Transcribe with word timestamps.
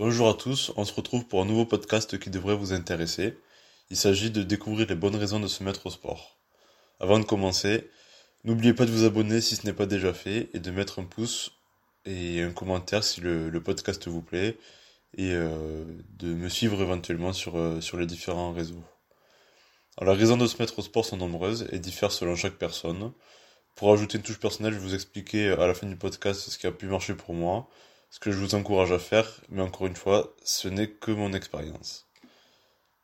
Bonjour 0.00 0.28
à 0.28 0.34
tous, 0.34 0.72
on 0.76 0.84
se 0.84 0.92
retrouve 0.92 1.24
pour 1.28 1.40
un 1.40 1.44
nouveau 1.44 1.66
podcast 1.66 2.18
qui 2.18 2.28
devrait 2.28 2.56
vous 2.56 2.72
intéresser. 2.72 3.38
Il 3.90 3.96
s'agit 3.96 4.32
de 4.32 4.42
découvrir 4.42 4.88
les 4.88 4.96
bonnes 4.96 5.14
raisons 5.14 5.38
de 5.38 5.46
se 5.46 5.62
mettre 5.62 5.86
au 5.86 5.90
sport. 5.90 6.36
Avant 6.98 7.20
de 7.20 7.24
commencer, 7.24 7.88
n'oubliez 8.42 8.74
pas 8.74 8.86
de 8.86 8.90
vous 8.90 9.04
abonner 9.04 9.40
si 9.40 9.54
ce 9.54 9.64
n'est 9.64 9.72
pas 9.72 9.86
déjà 9.86 10.12
fait 10.12 10.50
et 10.52 10.58
de 10.58 10.72
mettre 10.72 10.98
un 10.98 11.04
pouce 11.04 11.52
et 12.06 12.42
un 12.42 12.50
commentaire 12.50 13.04
si 13.04 13.20
le, 13.20 13.62
podcast 13.62 14.08
vous 14.08 14.20
plaît 14.20 14.58
et 15.16 15.30
euh, 15.30 15.84
de 16.18 16.34
me 16.34 16.48
suivre 16.48 16.82
éventuellement 16.82 17.32
sur, 17.32 17.56
euh, 17.56 17.80
sur 17.80 17.96
les 17.96 18.06
différents 18.06 18.52
réseaux. 18.52 18.82
Alors, 19.96 20.14
les 20.14 20.20
raisons 20.22 20.36
de 20.36 20.48
se 20.48 20.60
mettre 20.60 20.76
au 20.76 20.82
sport 20.82 21.04
sont 21.04 21.18
nombreuses 21.18 21.68
et 21.70 21.78
diffèrent 21.78 22.10
selon 22.10 22.34
chaque 22.34 22.58
personne. 22.58 23.12
Pour 23.76 23.92
ajouter 23.92 24.18
une 24.18 24.24
touche 24.24 24.40
personnelle, 24.40 24.72
je 24.72 24.78
vais 24.78 24.86
vous 24.86 24.94
expliquer 24.94 25.50
à 25.50 25.68
la 25.68 25.74
fin 25.74 25.86
du 25.86 25.94
podcast 25.94 26.50
ce 26.50 26.58
qui 26.58 26.66
a 26.66 26.72
pu 26.72 26.86
marcher 26.86 27.14
pour 27.14 27.32
moi 27.32 27.68
ce 28.14 28.20
que 28.20 28.30
je 28.30 28.38
vous 28.38 28.54
encourage 28.54 28.92
à 28.92 29.00
faire, 29.00 29.40
mais 29.48 29.60
encore 29.60 29.88
une 29.88 29.96
fois, 29.96 30.32
ce 30.44 30.68
n'est 30.68 30.86
que 30.86 31.10
mon 31.10 31.32
expérience. 31.32 32.06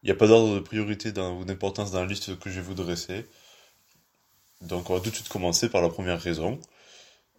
Il 0.02 0.06
n'y 0.06 0.12
a 0.12 0.14
pas 0.14 0.28
d'ordre 0.28 0.55
de 0.55 0.60
priorité 0.60 1.09
ou 1.18 1.45
d'importance 1.45 1.91
dans 1.91 2.01
la 2.01 2.06
liste 2.06 2.38
que 2.38 2.48
je 2.48 2.60
vais 2.60 2.66
vous 2.66 2.74
dresser. 2.74 3.27
Donc 4.60 4.88
on 4.88 4.95
va 4.95 5.01
tout 5.01 5.10
de 5.10 5.15
suite 5.16 5.28
commencer 5.28 5.68
par 5.68 5.82
la 5.82 5.88
première 5.88 6.20
raison, 6.20 6.60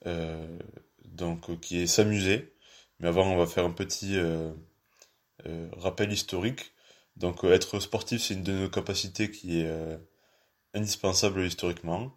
euh, 0.06 0.60
donc 1.06 1.50
euh, 1.50 1.56
qui 1.56 1.80
est 1.80 1.88
s'amuser. 1.88 2.54
Mais 3.00 3.08
avant, 3.08 3.26
on 3.32 3.38
va 3.38 3.48
faire 3.48 3.64
un 3.64 3.72
petit 3.72 4.18
euh, 4.18 4.52
rappel 5.78 6.12
historique. 6.12 6.74
Donc 7.16 7.46
être 7.46 7.80
sportif, 7.80 8.22
c'est 8.22 8.34
une 8.34 8.44
de 8.44 8.52
nos 8.52 8.70
capacités 8.70 9.32
qui 9.32 9.62
est 9.62 10.00
indispensable 10.74 11.42
historiquement. 11.46 12.14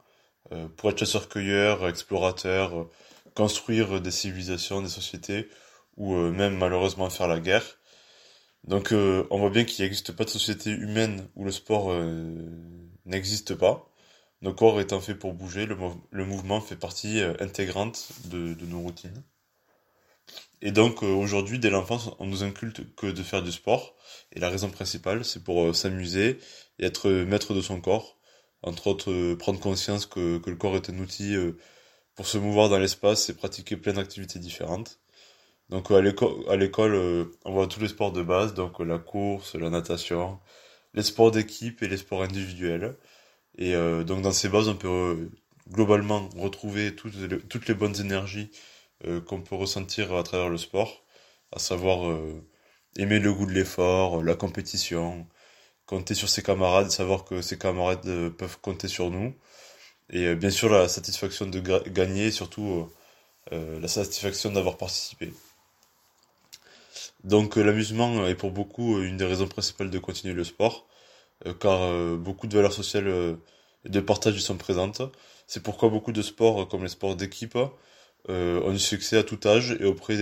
pour 0.77 0.91
être 0.91 0.99
chasseur-cueilleur, 0.99 1.87
explorateur, 1.89 2.89
construire 3.35 4.01
des 4.01 4.11
civilisations, 4.11 4.81
des 4.83 4.89
sociétés, 4.89 5.49
ou 5.97 6.15
euh, 6.15 6.31
même 6.31 6.57
malheureusement 6.57 7.11
faire 7.11 7.29
la 7.29 7.41
guerre. 7.41 7.79
Donc 8.65 8.93
euh, 8.93 9.27
on 9.31 9.39
voit 9.39 9.51
bien 9.51 9.65
qu'il 9.65 9.85
n'existe 9.85 10.13
pas 10.13 10.25
de 10.25 10.31
société 10.31 10.71
humaine 10.71 11.29
où 11.37 11.45
le 11.45 11.53
sport 11.53 11.91
euh, 11.91 12.35
n'existe 13.05 13.55
pas. 13.55 13.91
Nos 14.43 14.55
corps 14.55 14.81
étant 14.81 15.01
faits 15.01 15.19
pour 15.19 15.33
bouger, 15.35 15.67
le, 15.67 16.25
mouvement 16.27 16.61
fait 16.61 16.77
partie 16.77 17.21
intégrante 17.41 18.11
de, 18.27 18.55
nos 18.67 18.81
routines. 18.81 19.23
Et 20.61 20.71
donc 20.71 21.03
aujourd'hui, 21.03 21.59
dès 21.59 21.71
l'enfance, 21.71 22.11
on 22.19 22.27
nous 22.27 22.43
inculte 22.43 22.95
que 22.95 23.07
de 23.07 23.23
faire 23.23 23.43
du 23.43 23.53
sport. 23.53 23.97
Et 24.33 24.41
la 24.41 24.51
raison 24.51 24.69
principale, 24.69 25.25
c'est 25.25 25.43
pour 25.43 25.75
s'amuser 25.75 26.39
et 26.79 26.85
être 26.85 27.09
maître 27.11 27.55
de 27.55 27.63
son 27.63 27.81
corps. 27.81 28.19
Entre 28.63 28.87
autres, 28.89 29.35
prendre 29.35 29.61
conscience 29.61 30.05
que, 30.05 30.37
que, 30.37 30.51
le 30.51 30.57
corps 30.57 30.77
est 30.77 30.91
un 30.91 30.99
outil 30.99 31.35
pour 32.15 32.27
se 32.27 32.39
mouvoir 32.39 32.69
dans 32.69 32.79
l'espace 32.79 33.29
et 33.29 33.35
pratiquer 33.35 33.77
plein 33.77 33.95
d'activités 33.95 34.39
différentes. 34.39 35.01
Donc 35.71 35.91
à 35.91 36.01
l'école, 36.01 36.95
euh, 36.95 37.25
on 37.45 37.53
voit 37.53 37.67
tous 37.67 37.81
les 37.81 37.89
sports 37.89 38.13
de 38.13 38.23
base, 38.23 38.55
donc 38.55 38.81
la 38.81 38.99
course, 38.99 39.55
la 39.55 39.71
natation, 39.71 40.39
les 40.95 41.03
sports 41.03 41.31
d'équipe 41.31 41.83
et 41.83 41.89
les 41.89 41.97
sports 41.97 42.23
individuels. 42.23 42.97
Et 43.59 43.75
euh, 43.75 44.05
donc 44.05 44.23
dans 44.23 44.33
ces 44.33 44.49
bases, 44.49 44.69
on 44.69 44.77
peut 44.77 44.89
euh, 44.89 45.31
globalement 45.71 46.29
retrouver 46.37 46.95
toutes 46.95 47.15
les, 47.17 47.39
toutes 47.41 47.69
les 47.69 47.75
bonnes 47.75 47.99
énergies 48.01 48.51
qu'on 49.27 49.43
peut 49.43 49.55
ressentir 49.55 50.15
à 50.15 50.23
travers 50.23 50.49
le 50.49 50.57
sport, 50.57 51.05
à 51.53 51.59
savoir 51.59 52.19
aimer 52.97 53.19
le 53.19 53.35
goût 53.35 53.45
de 53.45 53.53
l'effort, 53.53 54.23
la 54.23 54.35
compétition, 54.35 55.27
compter 55.87 56.15
sur 56.15 56.29
ses 56.29 56.43
camarades, 56.43 56.91
savoir 56.91 57.25
que 57.25 57.43
ses 57.43 57.59
camarades 57.59 58.31
peuvent 58.31 58.59
compter 58.61 58.89
sur 58.89 59.11
nous, 59.11 59.35
et 60.11 60.27
euh, 60.27 60.35
bien 60.35 60.51
sûr, 60.51 60.69
la 60.69 60.89
satisfaction 60.89 61.47
de 61.47 61.61
gagner, 61.61 62.31
surtout 62.31 62.89
euh, 63.53 63.55
euh, 63.55 63.81
la 63.81 63.89
satisfaction 63.89 64.53
d'avoir 64.53 64.77
participé. 64.77 65.33
Donc 67.25 67.57
l'amusement 67.57 68.27
est 68.27 68.35
pour 68.35 68.51
beaucoup 68.51 69.01
une 69.01 69.17
des 69.17 69.25
raisons 69.25 69.49
principales 69.49 69.91
de 69.91 69.99
continuer 69.99 70.35
le 70.35 70.45
sport, 70.45 70.87
car 71.61 72.19
beaucoup 72.19 72.47
de 72.47 72.55
valeurs 72.55 72.73
sociales 72.73 73.39
et 73.85 73.89
de 73.89 74.01
partage 74.01 74.37
y 74.37 74.41
sont 74.43 74.59
présentes. 74.59 75.03
C'est 75.47 75.63
pourquoi 75.63 75.89
beaucoup 75.89 76.13
de 76.13 76.23
sports, 76.23 76.69
comme 76.69 76.83
les 76.83 76.91
sports 76.91 77.17
d'équipe, 77.17 77.57
ont 78.29 78.71
du 78.71 78.79
succès 78.79 79.17
à 79.17 79.23
tout 79.23 79.41
âge 79.47 79.77
et 79.81 79.85
auprès 79.85 80.19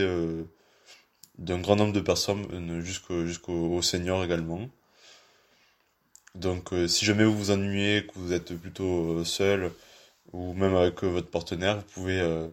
d'un 1.38 1.59
grand 1.59 1.76
nombre 1.76 1.92
de 1.92 2.00
personnes, 2.00 2.81
jusqu'aux 2.81 3.82
seniors 3.82 4.25
également. 4.25 4.69
Donc 6.34 6.72
euh, 6.72 6.88
si 6.88 7.04
jamais 7.04 7.25
vous 7.25 7.37
vous 7.37 7.50
ennuyez, 7.50 8.06
que 8.06 8.12
vous 8.19 8.32
êtes 8.32 8.54
plutôt 8.56 9.19
euh, 9.19 9.25
seul 9.25 9.72
ou 10.32 10.54
même 10.54 10.75
avec 10.75 11.04
euh, 11.04 11.09
votre 11.09 11.31
partenaire, 11.31 11.76
vous 11.78 11.84
pouvez 11.94 12.48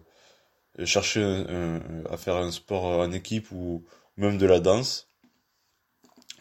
chercher 0.85 1.22
à 2.09 2.18
faire 2.18 2.35
un 2.38 2.51
sport 2.51 2.85
en 2.85 3.12
équipe 3.12 3.51
ou 3.51 3.85
même 4.18 4.38
de 4.38 4.45
la 4.45 4.59
danse. 4.59 5.09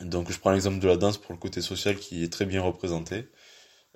Donc 0.01 0.31
je 0.33 0.39
prends 0.39 0.53
l'exemple 0.53 0.79
de 0.79 0.89
la 0.89 0.97
danse 0.97 1.19
pour 1.19 1.33
le 1.33 1.39
côté 1.39 1.61
social 1.61 1.97
qui 1.97 2.25
est 2.25 2.33
très 2.33 2.47
bien 2.47 2.63
représenté. 2.63 3.29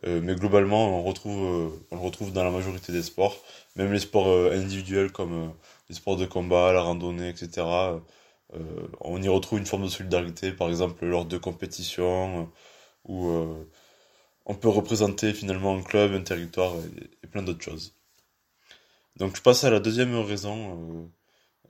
mais 0.05 0.35
globalement, 0.35 0.99
on, 0.99 1.03
retrouve, 1.05 1.81
on 1.91 1.97
le 1.97 2.03
retrouve 2.03 2.33
dans 2.33 2.45
la 2.45 2.51
majorité 2.51 2.93
des 2.93 3.03
sports, 3.03 3.37
même 3.77 3.93
les 3.93 4.01
sports 4.01 4.53
individuels 4.53 5.13
comme 5.13 5.55
les 5.89 5.95
sports 5.95 6.17
de 6.17 6.27
combat, 6.27 6.73
la 6.73 6.83
randonnée, 6.83 7.29
etc. 7.29 8.01
on 9.01 9.23
y 9.23 9.29
retrouve 9.29 9.59
une 9.61 9.67
forme 9.67 9.85
de 9.85 9.89
solidarité, 9.89 10.53
par 10.53 10.69
exemple 10.69 11.07
lors 11.07 11.25
de 11.25 11.39
compétitions, 11.39 12.51
où 13.05 13.29
euh, 13.29 13.69
on 14.47 14.55
peut 14.55 14.69
représenter 14.69 15.33
finalement 15.33 15.77
un 15.77 15.83
club, 15.83 16.13
un 16.13 16.23
territoire 16.23 16.75
et, 17.23 17.27
plein 17.29 17.43
d'autres 17.43 17.63
choses. 17.63 17.95
Donc 19.17 19.37
je 19.37 19.43
passe 19.43 19.65
à 19.65 19.71
la 19.71 19.81
deuxième 19.81 20.15
raison 20.17 21.11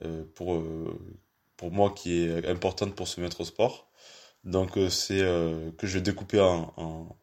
euh, 0.03 0.07
euh, 0.07 0.23
pour, 0.35 0.63
pour 1.57 1.71
moi 1.71 1.91
qui 1.91 2.23
est 2.23 2.47
importante 2.47 2.95
pour 2.95 3.07
se 3.07 3.21
mettre 3.21 3.41
au 3.41 3.45
sport. 3.45 3.89
Donc 4.43 4.77
c'est 4.89 5.19
que 5.19 5.87
je 5.87 5.93
vais 5.93 6.01
découper 6.01 6.39
en, 6.41 7.15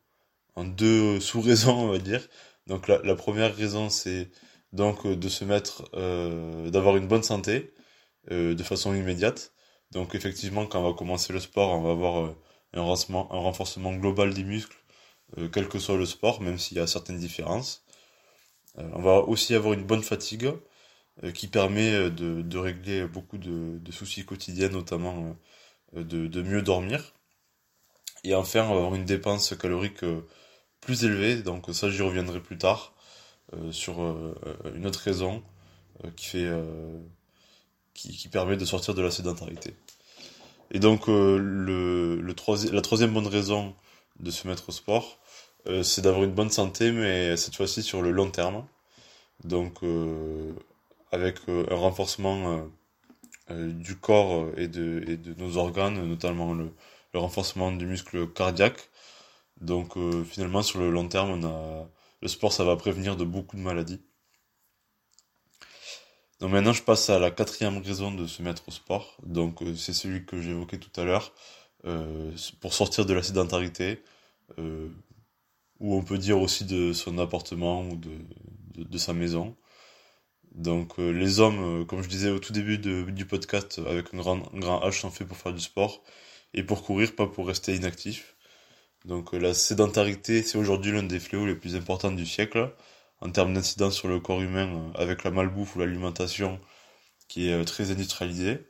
deux 0.57 1.21
sous-raisons, 1.21 1.77
on 1.77 1.89
va 1.89 1.99
dire. 1.99 2.27
Donc 2.67 2.89
la, 2.89 2.99
la 3.03 3.15
première 3.15 3.55
raison, 3.55 3.91
c'est 3.91 4.31
donc 4.73 5.07
de 5.07 5.29
se 5.29 5.45
mettre, 5.45 5.91
d'avoir 6.71 6.97
une 6.97 7.09
bonne 7.09 7.23
santé 7.23 7.75
de 8.31 8.63
façon 8.63 8.95
immédiate. 8.95 9.53
Donc 9.91 10.15
effectivement, 10.15 10.67
quand 10.67 10.81
on 10.81 10.91
va 10.91 10.97
commencer 10.97 11.33
le 11.35 11.41
sport, 11.41 11.79
on 11.79 11.83
va 11.83 11.91
avoir 11.91 12.35
un 12.75 12.83
renforcement, 12.83 13.95
global 13.95 14.35
des 14.35 14.45
muscles, 14.45 14.77
euh, 15.39 15.49
quel 15.49 15.69
que 15.69 15.79
soit 15.79 15.97
le 15.97 16.07
sport, 16.07 16.41
même 16.41 16.59
s'il 16.59 16.77
y 16.77 16.81
a 16.81 16.87
certaines 16.87 17.19
différences. 17.19 17.85
Euh, 18.79 18.89
on 18.95 19.03
va 19.03 19.19
aussi 19.21 19.55
avoir 19.55 19.75
une 19.75 19.85
bonne 19.85 20.03
fatigue 20.03 20.53
euh, 21.25 21.33
qui 21.33 21.49
permet 21.49 22.11
de, 22.11 22.59
régler 22.59 23.07
beaucoup 23.07 23.39
de, 23.39 23.81
soucis 23.91 24.25
quotidiens, 24.25 24.69
notamment 24.69 25.37
de, 25.95 26.43
mieux 26.43 26.63
dormir. 26.63 27.15
Et 28.25 28.35
enfin, 28.35 28.63
avoir 28.63 28.95
une 28.95 29.05
dépense 29.05 29.57
calorique 29.57 30.05
plus 30.81 31.05
élevée, 31.05 31.43
donc 31.43 31.67
ça 31.75 31.91
j'y 31.91 32.03
reviendrai 32.03 32.41
plus 32.41 32.59
tard, 32.59 32.95
sur 33.73 34.01
une 34.75 34.87
autre 34.87 35.01
raison 35.01 35.43
qui, 36.17 36.47
permet 38.31 38.57
de 38.57 38.65
sortir 38.65 38.95
de 38.95 39.03
la 39.03 39.11
sédentarité. 39.11 39.75
Et 40.71 40.79
donc, 40.79 41.09
euh, 41.09 41.39
le, 41.39 42.17
le 42.21 42.35
la 42.73 42.81
troisième 42.83 43.13
bonne 43.13 43.27
raison 43.27 43.75
de 44.21 44.31
se 44.31 44.47
mettre 44.49 44.69
au 44.69 44.73
sport, 44.73 45.19
euh, 45.67 45.83
c'est 45.83 46.03
d'avoir 46.03 46.25
une 46.25 46.33
bonne 46.33 46.51
santé, 46.51 46.93
mais 46.93 47.37
cette 47.37 47.57
fois-ci 47.57 47.83
sur 47.83 48.03
le 48.03 48.11
long 48.11 48.31
terme. 48.31 48.67
Donc, 49.45 49.83
euh, 49.85 50.53
avec 51.13 51.39
un 51.49 51.75
renforcement 51.77 52.69
du 53.51 53.97
corps 53.97 54.47
et 54.57 54.69
de, 54.69 55.05
et 55.09 55.17
de 55.17 55.35
nos 55.35 55.57
organes, 55.59 56.03
notamment 56.07 56.55
le, 56.55 56.73
le 57.15 57.19
renforcement 57.21 57.73
du 57.73 57.87
muscle 57.87 58.29
cardiaque. 58.29 58.89
Donc, 59.61 59.95
finalement, 60.27 60.63
sur 60.63 60.81
le 60.81 60.91
long 60.91 61.09
terme, 61.09 61.31
on 61.31 61.45
a, 61.47 61.89
le 62.23 62.29
sport, 62.29 62.53
ça 62.53 62.65
va 62.65 62.77
prévenir 62.77 63.17
de 63.17 63.25
beaucoup 63.25 63.57
de 63.57 63.63
maladies. 63.63 64.01
Donc 66.41 66.53
maintenant, 66.53 66.73
je 66.73 66.83
passe 66.83 67.11
à 67.11 67.19
la 67.19 67.31
quatrième 67.31 67.79
raison 67.79 68.11
de 68.13 68.27
se 68.27 68.43
mettre 68.43 68.69
au 68.69 68.71
sport. 68.71 69.17
Donc 69.25 69.63
euh, 69.63 69.75
c'est 69.77 69.93
celui 69.93 70.25
que 70.25 70.37
évoqué 70.37 70.79
tout 70.79 71.01
à 71.01 71.05
l'heure, 71.05 71.33
euh, 71.87 72.33
pour 72.61 72.75
sortir 72.75 73.05
de 73.07 73.13
la 73.15 73.23
sédentarité, 73.23 74.03
euh, 74.59 74.89
ou 75.81 75.95
on 75.97 76.03
peut 76.03 76.19
dire 76.19 76.41
aussi 76.41 76.65
de 76.65 76.93
son 76.93 77.19
appartement 77.19 77.83
ou 77.89 77.97
de, 77.97 78.11
de, 78.77 78.99
sa 78.99 79.13
maison. 79.13 79.57
Donc 80.53 80.99
les 80.99 81.41
hommes, 81.41 81.87
comme 81.87 82.03
je 82.03 82.09
disais 82.09 82.31
au 82.31 82.39
tout 82.39 82.53
début 82.53 82.79
du 82.79 83.27
podcast, 83.27 83.81
avec 83.87 84.13
un 84.15 84.19
grand, 84.19 84.43
un 84.55 84.59
grand 84.59 84.81
H, 84.81 85.01
sont 85.01 85.11
faits 85.11 85.29
pour 85.29 85.37
faire 85.37 85.53
du 85.53 85.61
sport 85.61 86.03
et 86.55 86.63
pour 86.65 86.83
courir, 86.83 87.15
pas 87.17 87.27
pour 87.27 87.47
rester 87.47 87.75
inactif. 87.75 88.37
Donc 89.07 89.33
la 89.33 89.55
sédentarité, 89.55 90.43
c'est 90.43 90.59
aujourd'hui 90.59 90.93
l'un 90.93 91.03
des 91.05 91.21
fléaux 91.21 91.47
les 91.47 91.55
plus 91.55 91.77
importants 91.77 92.13
du 92.13 92.27
siècle 92.27 92.71
en 93.21 93.31
termes 93.31 93.55
d'incidence 93.55 93.97
sur 93.97 94.09
le 94.09 94.21
corps 94.21 94.41
humain 94.41 94.69
euh, 94.69 95.03
avec 95.03 95.25
la 95.25 95.31
malbouffe 95.31 95.77
ou 95.77 95.81
l'alimentation 95.81 96.61
qui 97.29 97.49
est 97.49 97.53
euh, 97.53 97.65
très 97.65 97.91
industrialisée. 97.91 98.67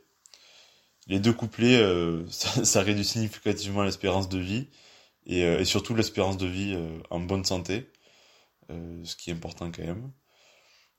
Les 1.07 1.19
deux 1.19 1.33
couplés, 1.33 1.77
euh, 1.77 2.25
ça, 2.29 2.81
réduit 2.81 3.05
significativement 3.05 3.83
l'espérance 3.83 4.29
de 4.29 4.39
vie 4.39 4.67
et, 5.25 5.65
surtout 5.65 5.95
l'espérance 5.95 6.37
de 6.37 6.47
vie 6.47 6.75
en 7.11 7.19
bonne 7.19 7.45
santé, 7.45 7.91
ce 8.69 9.15
qui 9.15 9.29
est 9.29 9.33
important 9.33 9.71
quand 9.71 9.83
même. 9.83 10.11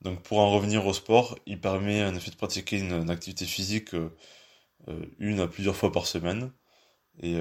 Donc 0.01 0.23
pour 0.23 0.39
en 0.39 0.49
revenir 0.49 0.87
au 0.87 0.93
sport, 0.93 1.37
il 1.45 1.59
permet 1.59 2.05
en 2.05 2.15
effet 2.15 2.31
de 2.31 2.37
pratiquer 2.37 2.79
une, 2.79 3.09
activité 3.09 3.45
physique 3.45 3.93
une 5.19 5.41
à 5.41 5.47
plusieurs 5.47 5.75
fois 5.75 5.91
par 5.91 6.07
semaine. 6.07 6.53
Et 7.21 7.35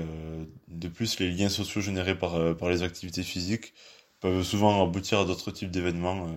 de 0.67 0.89
plus, 0.89 1.21
les 1.21 1.31
liens 1.31 1.49
sociaux 1.49 1.81
générés 1.81 2.19
par, 2.19 2.57
par 2.57 2.69
les 2.69 2.83
activités 2.83 3.23
physiques 3.23 3.75
peuvent 4.23 4.43
souvent 4.43 4.83
aboutir 4.83 5.21
à 5.21 5.25
d'autres 5.25 5.51
types 5.51 5.71
d'événements, 5.71 6.29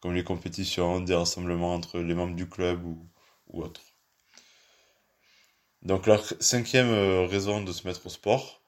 comme 0.00 0.14
les 0.14 0.24
compétitions, 0.24 1.00
des 1.00 1.14
rassemblements 1.14 1.74
entre 1.74 2.00
les 2.00 2.14
membres 2.14 2.34
du 2.36 2.48
club 2.48 2.84
ou, 2.84 3.08
ou 3.48 3.62
autres. 3.62 3.82
Donc 5.82 6.06
la 6.06 6.18
cinquième 6.40 6.90
raison 7.26 7.62
de 7.62 7.72
se 7.72 7.86
mettre 7.86 8.06
au 8.06 8.10
sport, 8.10 8.62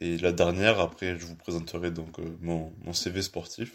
et 0.00 0.18
la 0.18 0.32
dernière, 0.32 0.80
après, 0.80 1.18
je 1.18 1.26
vous 1.26 1.36
présenterai 1.36 1.90
donc 1.90 2.18
euh, 2.18 2.36
mon, 2.40 2.72
mon, 2.84 2.92
CV 2.92 3.22
sportif. 3.22 3.72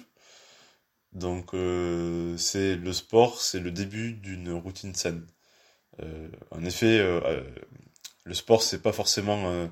Donc, 1.13 1.53
euh, 1.53 2.37
c'est 2.37 2.75
le 2.75 2.93
sport, 2.93 3.41
c'est 3.41 3.59
le 3.59 3.71
début 3.71 4.13
d'une 4.13 4.51
routine 4.51 4.95
saine. 4.95 5.25
Euh, 6.01 6.29
en 6.51 6.63
effet, 6.65 6.99
euh, 6.99 7.43
le 8.25 8.33
sport, 8.33 8.63
c'est 8.63 8.81
pas 8.81 8.93
forcément 8.93 9.69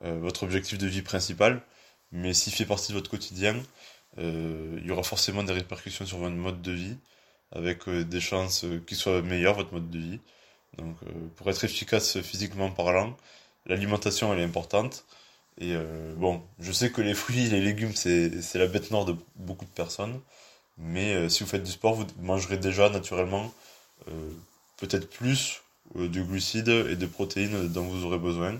votre 0.00 0.42
objectif 0.42 0.78
de 0.78 0.86
vie 0.86 1.02
principal, 1.02 1.62
mais 2.10 2.34
s'il 2.34 2.52
fait 2.52 2.66
partie 2.66 2.92
de 2.92 2.96
votre 2.96 3.10
quotidien, 3.10 3.54
il 4.18 4.82
y 4.84 4.90
aura 4.90 5.02
forcément 5.02 5.42
des 5.42 5.52
répercussions 5.52 6.06
sur 6.06 6.18
votre 6.18 6.34
mode 6.34 6.62
de 6.62 6.72
vie, 6.72 6.96
avec 7.52 7.88
des 7.88 8.20
chances 8.20 8.66
qu'il 8.86 8.96
soit 8.96 9.22
meilleur, 9.22 9.54
votre 9.54 9.72
mode 9.72 9.90
de 9.90 9.98
vie. 9.98 10.20
Donc, 10.78 10.96
pour 11.36 11.48
être 11.50 11.64
efficace 11.64 12.20
physiquement 12.20 12.70
parlant, 12.70 13.16
l'alimentation, 13.66 14.32
elle 14.32 14.40
est 14.40 14.44
importante. 14.44 15.04
Et 15.58 15.74
euh, 15.74 16.14
bon, 16.16 16.42
je 16.60 16.72
sais 16.72 16.90
que 16.90 17.02
les 17.02 17.14
fruits 17.14 17.48
les 17.48 17.60
légumes, 17.60 17.94
c'est 17.94 18.54
la 18.54 18.66
bête 18.66 18.90
noire 18.90 19.04
de 19.04 19.14
beaucoup 19.36 19.64
de 19.64 19.70
personnes. 19.70 20.20
Mais 20.78 21.14
euh, 21.14 21.28
si 21.28 21.42
vous 21.42 21.48
faites 21.48 21.62
du 21.62 21.70
sport, 21.70 21.94
vous 21.94 22.06
mangerez 22.20 22.56
déjà 22.56 22.88
naturellement 22.88 23.52
euh, 24.08 24.30
peut-être 24.78 25.08
plus 25.08 25.62
de 25.94 26.22
glucides 26.22 26.68
et 26.68 26.96
de 26.96 27.06
protéines 27.06 27.68
dont 27.68 27.84
vous 27.84 28.04
aurez 28.04 28.18
besoin. 28.18 28.58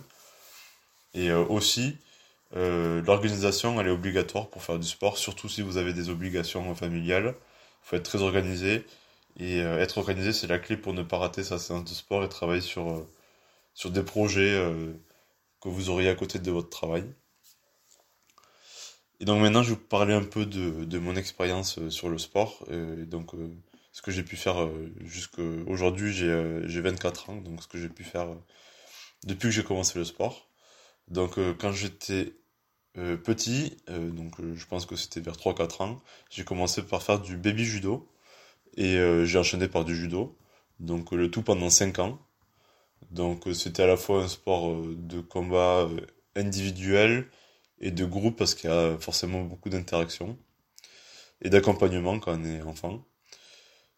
Et 1.14 1.32
aussi, 1.32 1.96
l'organisation, 2.54 3.80
elle 3.80 3.88
est 3.88 3.90
obligatoire 3.90 4.48
pour 4.50 4.62
faire 4.62 4.78
du 4.78 4.86
sport, 4.86 5.18
surtout 5.18 5.48
si 5.48 5.62
vous 5.62 5.76
avez 5.78 5.92
des 5.92 6.08
obligations 6.10 6.74
familiales. 6.74 7.34
Il 7.84 7.88
faut 7.88 7.96
être 7.96 8.04
très 8.04 8.22
organisé. 8.22 8.84
Et 9.38 9.58
être 9.58 9.98
organisé, 9.98 10.32
c'est 10.32 10.46
la 10.46 10.58
clé 10.58 10.76
pour 10.76 10.92
ne 10.92 11.02
pas 11.02 11.18
rater 11.18 11.42
sa 11.42 11.58
séance 11.58 11.84
de 11.84 11.94
sport 11.94 12.22
et 12.24 12.28
travailler 12.28 12.60
sur, 12.60 13.06
sur 13.74 13.90
des 13.90 14.02
projets 14.02 14.60
que 15.62 15.68
vous 15.68 15.90
auriez 15.90 16.10
à 16.10 16.14
côté 16.14 16.38
de 16.38 16.50
votre 16.50 16.70
travail. 16.70 17.04
Et 19.22 19.24
donc 19.24 19.40
maintenant, 19.40 19.62
je 19.62 19.70
vais 19.70 19.76
vous 19.76 19.86
parler 19.86 20.14
un 20.14 20.24
peu 20.24 20.46
de, 20.46 20.84
de 20.84 20.98
mon 20.98 21.14
expérience 21.14 21.78
euh, 21.78 21.90
sur 21.90 22.08
le 22.08 22.18
sport. 22.18 22.66
Et 22.72 23.06
donc, 23.06 23.34
euh, 23.34 23.48
ce 23.92 24.02
que 24.02 24.10
j'ai 24.10 24.24
pu 24.24 24.36
faire 24.36 24.60
euh, 24.60 24.92
jusqu'à 25.04 25.42
aujourd'hui, 25.68 26.12
j'ai 26.12 26.80
24 26.80 27.30
ans, 27.30 27.36
donc 27.36 27.62
ce 27.62 27.68
que 27.68 27.78
j'ai 27.78 27.88
pu 27.88 28.02
faire 28.02 28.26
depuis 29.24 29.48
que 29.48 29.54
j'ai 29.54 29.62
commencé 29.62 29.96
le 29.96 30.04
sport. 30.04 30.48
Donc, 31.06 31.38
quand 31.58 31.72
j'étais 31.72 32.34
petit, 32.94 33.76
donc 33.88 34.34
je 34.54 34.66
pense 34.66 34.86
que 34.86 34.96
c'était 34.96 35.20
vers 35.20 35.36
3-4 35.36 35.82
ans, 35.82 36.02
j'ai 36.30 36.44
commencé 36.44 36.82
par 36.82 37.02
faire 37.02 37.20
du 37.20 37.36
baby 37.36 37.64
judo. 37.64 38.08
Et 38.76 38.96
j'ai 39.24 39.38
enchaîné 39.38 39.68
par 39.68 39.84
du 39.84 39.94
judo. 39.96 40.36
Donc, 40.80 41.12
le 41.12 41.30
tout 41.30 41.42
pendant 41.42 41.70
5 41.70 41.98
ans. 41.98 42.18
Donc 43.10 43.46
euh, 43.46 43.54
c'était 43.54 43.82
à 43.82 43.86
la 43.86 43.96
fois 43.96 44.22
un 44.22 44.28
sport 44.28 44.70
euh, 44.70 44.96
de 44.98 45.20
combat 45.20 45.80
euh, 45.82 46.00
individuel 46.36 47.26
et 47.80 47.90
de 47.90 48.04
groupe 48.04 48.36
parce 48.38 48.54
qu'il 48.54 48.70
y 48.70 48.72
a 48.72 48.96
forcément 48.98 49.42
beaucoup 49.42 49.68
d'interactions 49.68 50.38
et 51.42 51.50
d'accompagnement 51.50 52.18
quand 52.18 52.38
on 52.38 52.44
est 52.44 52.62
enfant. 52.62 53.04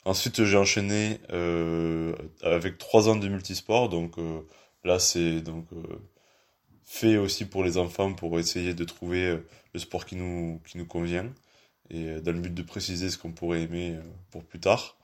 Ensuite 0.05 0.45
j'ai 0.45 0.57
enchaîné 0.57 1.19
avec 2.43 2.77
trois 2.79 3.09
ans 3.09 3.17
de 3.17 3.29
multisport, 3.29 3.89
donc 3.89 4.17
là 4.85 4.99
c'est 4.99 5.41
donc 5.41 5.67
fait 6.85 7.17
aussi 7.17 7.45
pour 7.45 7.65
les 7.65 7.79
enfants 7.79 8.13
pour 8.15 8.39
essayer 8.39 8.75
de 8.75 8.85
trouver 8.85 9.39
le 9.73 9.81
sport 9.81 10.05
qui 10.07 10.17
nous, 10.17 10.61
qui 10.67 10.79
nous 10.79 10.87
convient 10.87 11.33
et 11.91 12.21
dans 12.21 12.33
le 12.33 12.41
but 12.41 12.55
de 12.55 12.63
préciser 12.63 13.11
ce 13.11 13.19
qu'on 13.19 13.33
pourrait 13.33 13.63
aimer 13.63 13.99
pour 14.31 14.45
plus 14.45 14.61
tard. 14.61 14.97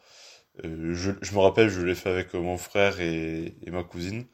Euh, 0.65 0.95
je, 0.95 1.13
je, 1.21 1.35
me 1.35 1.39
rappelle, 1.41 1.69
je 1.69 1.81
l'ai 1.81 1.95
fait 1.95 2.11
avec 2.11 2.35
mon 2.35 2.59
frère 2.59 3.01
et, 3.01 3.55
et 3.65 3.71
ma 3.71 3.85
cousine. 3.85 4.27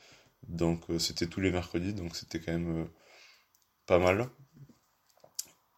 Donc 0.48 0.82
euh, 0.90 0.98
c'était 0.98 1.26
tous 1.26 1.40
les 1.40 1.50
mercredis, 1.50 1.92
donc 1.92 2.16
c'était 2.16 2.40
quand 2.40 2.52
même 2.52 2.82
euh, 2.82 2.84
pas 3.86 3.98
mal. 3.98 4.28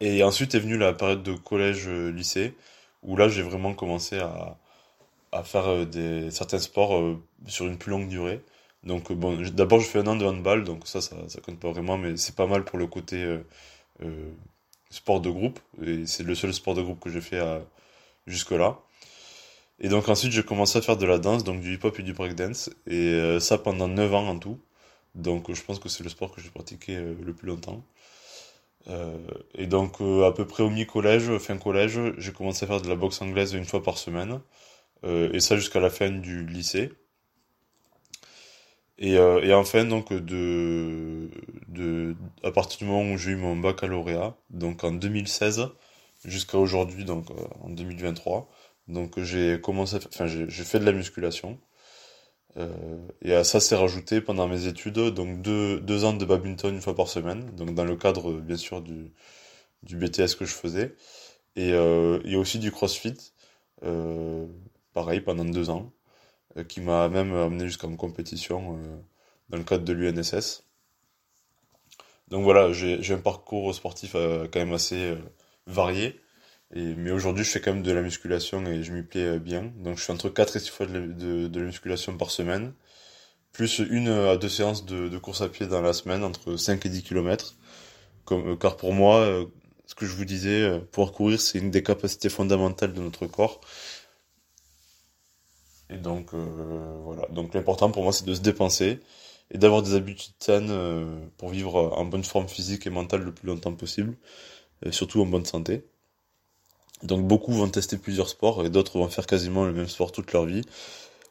Et 0.00 0.22
ensuite 0.22 0.54
est 0.54 0.60
venue 0.60 0.78
la 0.78 0.92
période 0.92 1.22
de 1.22 1.34
collège-lycée, 1.34 2.54
où 3.02 3.16
là 3.16 3.28
j'ai 3.28 3.42
vraiment 3.42 3.74
commencé 3.74 4.18
à, 4.18 4.58
à 5.32 5.42
faire 5.44 5.86
des, 5.86 6.30
certains 6.30 6.58
sports 6.60 7.18
sur 7.46 7.66
une 7.66 7.78
plus 7.78 7.90
longue 7.90 8.08
durée. 8.08 8.40
Donc 8.84 9.12
bon, 9.12 9.40
d'abord 9.52 9.80
je 9.80 9.86
fais 9.86 9.98
un 10.00 10.06
an 10.06 10.16
de 10.16 10.24
handball, 10.24 10.64
donc 10.64 10.86
ça, 10.86 11.00
ça, 11.00 11.16
compte 11.42 11.60
pas 11.60 11.70
vraiment, 11.70 11.98
mais 11.98 12.16
c'est 12.16 12.34
pas 12.36 12.46
mal 12.46 12.64
pour 12.64 12.78
le 12.78 12.86
côté 12.86 13.22
euh, 14.02 14.30
sport 14.90 15.20
de 15.20 15.30
groupe. 15.30 15.60
Et 15.84 16.06
c'est 16.06 16.22
le 16.22 16.34
seul 16.34 16.54
sport 16.54 16.74
de 16.74 16.82
groupe 16.82 17.00
que 17.00 17.10
j'ai 17.10 17.20
fait 17.20 17.42
jusque-là. 18.26 18.78
Et 19.80 19.88
donc 19.88 20.08
ensuite 20.08 20.32
j'ai 20.32 20.42
commencé 20.42 20.78
à 20.78 20.82
faire 20.82 20.96
de 20.96 21.06
la 21.06 21.18
danse, 21.18 21.44
donc 21.44 21.60
du 21.60 21.74
hip-hop 21.74 21.98
et 21.98 22.02
du 22.02 22.12
breakdance, 22.12 22.70
et 22.86 22.94
euh, 23.14 23.40
ça 23.40 23.58
pendant 23.58 23.88
9 23.88 24.14
ans 24.14 24.28
en 24.28 24.38
tout. 24.38 24.58
Donc 25.14 25.52
je 25.52 25.62
pense 25.62 25.78
que 25.78 25.88
c'est 25.88 26.02
le 26.04 26.10
sport 26.10 26.32
que 26.34 26.40
j'ai 26.40 26.50
pratiqué 26.50 26.96
euh, 26.96 27.14
le 27.24 27.32
plus 27.34 27.48
longtemps. 27.48 27.84
Euh, 28.88 29.18
et 29.54 29.66
donc 29.66 30.00
à 30.00 30.32
peu 30.32 30.46
près 30.46 30.62
au 30.62 30.70
mi-collège, 30.70 31.36
fin 31.38 31.58
collège, 31.58 32.00
j'ai 32.18 32.32
commencé 32.32 32.64
à 32.64 32.68
faire 32.68 32.80
de 32.82 32.88
la 32.88 32.96
boxe 32.96 33.22
anglaise 33.22 33.54
une 33.54 33.64
fois 33.66 33.82
par 33.82 33.98
semaine, 33.98 34.40
et 35.04 35.40
ça 35.40 35.56
jusqu'à 35.56 35.80
la 35.80 35.90
fin 35.90 36.10
du 36.10 36.44
lycée. 36.46 36.90
Et, 38.98 39.14
et 39.14 39.54
enfin 39.54 39.84
donc 39.84 40.12
de, 40.12 41.30
de 41.68 42.16
à 42.42 42.50
partir 42.50 42.78
du 42.78 42.84
moment 42.84 43.12
où 43.12 43.16
j'ai 43.18 43.32
eu 43.32 43.36
mon 43.36 43.56
baccalauréat, 43.56 44.36
donc 44.50 44.82
en 44.84 44.92
2016 44.92 45.68
jusqu'à 46.24 46.58
aujourd'hui, 46.58 47.04
donc 47.04 47.26
en 47.62 47.70
2023 47.70 48.48
donc 48.88 49.20
j'ai 49.20 49.60
commencé, 49.60 49.98
enfin 50.12 50.26
j'ai 50.26 50.64
fait 50.64 50.80
de 50.80 50.84
la 50.84 50.92
musculation. 50.92 51.58
Euh, 52.56 52.98
et 53.22 53.34
à 53.34 53.44
ça 53.44 53.60
s'est 53.60 53.76
rajouté 53.76 54.20
pendant 54.20 54.48
mes 54.48 54.66
études 54.66 54.94
donc 54.98 55.42
deux, 55.42 55.80
deux 55.80 56.04
ans 56.04 56.14
de 56.14 56.24
badminton 56.24 56.74
une 56.74 56.80
fois 56.80 56.94
par 56.94 57.08
semaine, 57.08 57.44
donc 57.56 57.74
dans 57.74 57.84
le 57.84 57.96
cadre 57.96 58.32
bien 58.40 58.56
sûr 58.56 58.80
du, 58.82 59.12
du 59.82 59.96
BTS 59.96 60.34
que 60.38 60.44
je 60.46 60.54
faisais, 60.54 60.94
et, 61.56 61.72
euh, 61.74 62.20
et 62.24 62.36
aussi 62.36 62.58
du 62.58 62.72
CrossFit, 62.72 63.16
euh, 63.84 64.46
pareil 64.94 65.20
pendant 65.20 65.44
deux 65.44 65.70
ans, 65.70 65.92
euh, 65.92 65.97
qui 66.64 66.80
m'a 66.80 67.08
même 67.08 67.34
amené 67.34 67.66
jusqu'en 67.66 67.94
compétition 67.96 68.76
euh, 68.76 68.96
dans 69.50 69.58
le 69.58 69.64
cadre 69.64 69.84
de 69.84 69.92
l'UNSS. 69.92 70.64
Donc 72.28 72.44
voilà, 72.44 72.72
j'ai 72.72 73.14
un 73.14 73.18
parcours 73.18 73.74
sportif 73.74 74.12
quand 74.12 74.56
même 74.56 74.74
assez 74.74 75.16
varié. 75.66 76.20
Et, 76.74 76.94
mais 76.94 77.10
aujourd'hui, 77.10 77.44
je 77.44 77.50
fais 77.50 77.60
quand 77.60 77.72
même 77.72 77.82
de 77.82 77.92
la 77.92 78.02
musculation 78.02 78.64
et 78.66 78.82
je 78.82 78.92
m'y 78.92 79.02
plais 79.02 79.24
euh, 79.24 79.38
bien. 79.38 79.72
Donc, 79.78 79.98
je 79.98 80.02
fais 80.04 80.12
entre 80.12 80.28
4 80.28 80.56
et 80.56 80.60
6 80.60 80.70
fois 80.70 80.86
de, 80.86 81.48
de, 81.48 81.60
la 81.60 81.66
musculation 81.66 82.16
par 82.16 82.30
semaine. 82.30 82.72
Plus 83.52 83.78
une 83.78 84.08
à 84.08 84.36
deux 84.36 84.48
séances 84.48 84.84
de, 84.84 85.08
de, 85.08 85.18
course 85.18 85.40
à 85.40 85.48
pied 85.48 85.66
dans 85.66 85.80
la 85.80 85.92
semaine, 85.92 86.24
entre 86.24 86.56
5 86.56 86.84
et 86.86 86.88
10 86.90 87.02
km. 87.02 87.56
Euh, 88.32 88.56
car 88.56 88.76
pour 88.76 88.92
moi, 88.92 89.20
euh, 89.20 89.46
ce 89.86 89.94
que 89.94 90.06
je 90.06 90.14
vous 90.14 90.26
disais, 90.26 90.78
pouvoir 90.92 91.12
courir, 91.12 91.40
c'est 91.40 91.58
une 91.58 91.70
des 91.70 91.82
capacités 91.82 92.28
fondamentales 92.28 92.92
de 92.92 93.00
notre 93.00 93.26
corps. 93.26 93.60
Et 95.90 95.96
donc, 95.96 96.34
euh, 96.34 96.98
voilà. 97.04 97.26
Donc, 97.28 97.54
l'important 97.54 97.90
pour 97.90 98.02
moi, 98.02 98.12
c'est 98.12 98.26
de 98.26 98.34
se 98.34 98.40
dépenser 98.40 99.00
et 99.50 99.58
d'avoir 99.58 99.82
des 99.82 99.94
habitudes 99.94 100.34
saines 100.40 100.70
pour 101.38 101.48
vivre 101.48 101.76
en 101.96 102.04
bonne 102.04 102.24
forme 102.24 102.48
physique 102.48 102.86
et 102.86 102.90
mentale 102.90 103.22
le 103.22 103.32
plus 103.32 103.46
longtemps 103.46 103.72
possible, 103.72 104.14
surtout 104.90 105.22
en 105.22 105.26
bonne 105.26 105.46
santé. 105.46 105.84
Donc 107.02 107.26
beaucoup 107.26 107.52
vont 107.52 107.68
tester 107.68 107.96
plusieurs 107.96 108.28
sports 108.28 108.64
et 108.64 108.70
d'autres 108.70 108.98
vont 108.98 109.08
faire 109.08 109.26
quasiment 109.26 109.64
le 109.64 109.72
même 109.72 109.88
sport 109.88 110.12
toute 110.12 110.32
leur 110.32 110.46
vie. 110.46 110.62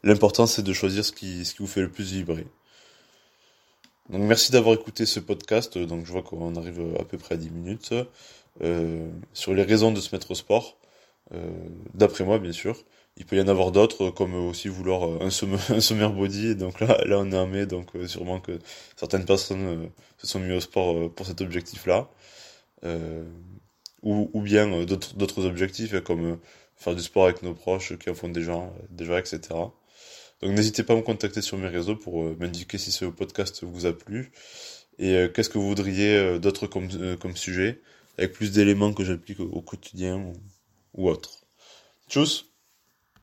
L'important 0.03 0.45
c'est 0.47 0.63
de 0.63 0.73
choisir 0.73 1.03
ce 1.03 1.11
qui, 1.11 1.45
ce 1.45 1.53
qui 1.53 1.59
vous 1.59 1.67
fait 1.67 1.81
le 1.81 1.89
plus 1.89 2.13
vibrer. 2.13 2.47
Donc 4.09 4.21
merci 4.21 4.51
d'avoir 4.51 4.75
écouté 4.75 5.05
ce 5.05 5.19
podcast. 5.19 5.77
Donc 5.77 6.05
je 6.05 6.11
vois 6.11 6.23
qu'on 6.23 6.55
arrive 6.55 6.95
à 6.99 7.03
peu 7.03 7.17
près 7.17 7.35
à 7.35 7.37
10 7.37 7.49
minutes. 7.51 7.93
Euh, 8.63 9.07
sur 9.33 9.53
les 9.53 9.61
raisons 9.63 9.91
de 9.91 9.99
se 9.99 10.15
mettre 10.15 10.31
au 10.31 10.35
sport. 10.35 10.77
Euh, 11.33 11.51
D'après 11.93 12.23
moi 12.23 12.39
bien 12.39 12.53
sûr. 12.53 12.83
Il 13.17 13.25
peut 13.25 13.35
y 13.35 13.41
en 13.41 13.47
avoir 13.47 13.71
d'autres, 13.71 14.11
comme 14.11 14.35
aussi 14.35 14.67
vouloir 14.67 15.21
un, 15.21 15.29
summer, 15.29 15.59
un 15.69 15.79
summer 15.81 16.11
body. 16.11 16.55
Donc 16.55 16.79
là, 16.79 16.97
là 17.05 17.17
on 17.19 17.31
est 17.31 17.37
en 17.37 17.47
mai, 17.47 17.65
donc 17.65 17.95
euh, 17.95 18.07
sûrement 18.07 18.39
que 18.39 18.59
certaines 18.95 19.25
personnes 19.25 19.65
euh, 19.65 19.87
se 20.17 20.27
sont 20.27 20.39
mis 20.39 20.53
au 20.53 20.59
sport 20.59 20.95
euh, 20.95 21.09
pour 21.09 21.25
cet 21.25 21.41
objectif-là. 21.41 22.09
Euh, 22.85 23.23
ou, 24.03 24.29
ou 24.33 24.41
bien 24.41 24.71
euh, 24.71 24.85
d'autres 24.85 25.45
objectifs 25.45 25.99
comme 26.01 26.33
euh, 26.33 26.35
faire 26.75 26.95
du 26.95 27.01
sport 27.01 27.25
avec 27.25 27.43
nos 27.43 27.53
proches 27.53 27.97
qui 27.97 28.09
en 28.09 28.15
font 28.15 28.29
déjà, 28.29 28.71
déjà 28.89 29.19
etc. 29.19 29.39
Donc 30.41 30.51
n'hésitez 30.51 30.83
pas 30.83 30.93
à 30.93 30.95
me 30.95 31.01
contacter 31.01 31.41
sur 31.41 31.57
mes 31.57 31.67
réseaux 31.67 31.95
pour 31.95 32.23
euh, 32.23 32.37
m'indiquer 32.39 32.77
si 32.77 32.91
ce 32.91 33.05
podcast 33.05 33.63
vous 33.63 33.85
a 33.85 33.93
plu 33.93 34.31
et 34.99 35.27
qu'est-ce 35.31 35.49
que 35.49 35.59
vous 35.59 35.67
voudriez 35.67 36.39
d'autre 36.39 36.65
comme, 36.65 36.89
comme 37.17 37.37
sujet 37.37 37.81
avec 38.17 38.31
plus 38.33 38.51
d'éléments 38.51 38.93
que 38.93 39.03
j'applique 39.03 39.39
au, 39.39 39.61
quotidien 39.61 40.17
ou, 40.17 40.33
ou 40.95 41.07
autre. 41.07 41.45
Tchuss 42.09 42.46